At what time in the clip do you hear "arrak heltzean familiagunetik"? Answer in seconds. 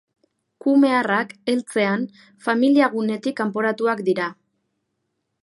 0.99-3.39